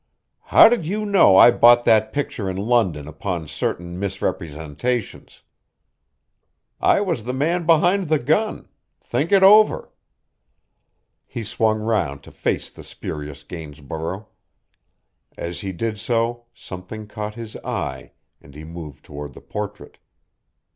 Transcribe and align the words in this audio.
"How 0.45 0.67
did 0.67 0.87
you 0.87 1.05
know 1.05 1.37
I 1.37 1.51
bought 1.51 1.85
that 1.85 2.11
picture 2.11 2.49
in 2.49 2.57
London 2.57 3.07
upon 3.07 3.47
certain 3.47 3.99
misrepresentations?" 3.99 5.43
"I 6.79 7.01
was 7.01 7.25
the 7.25 7.35
man 7.35 7.67
behind 7.67 8.07
the 8.09 8.17
gun 8.17 8.67
think 8.99 9.31
it 9.31 9.43
over." 9.43 9.93
He 11.27 11.43
swung 11.43 11.81
round 11.81 12.23
to 12.23 12.31
face 12.31 12.71
the 12.71 12.83
spurious 12.83 13.43
Gainsborough. 13.43 14.27
As 15.37 15.59
he 15.59 15.71
did 15.71 15.99
so 15.99 16.45
something 16.51 17.05
caught 17.05 17.35
his 17.35 17.55
eye 17.57 18.13
and 18.41 18.55
he 18.55 18.63
moved 18.63 19.05
toward 19.05 19.33
the 19.35 19.41
portrait. 19.41 19.99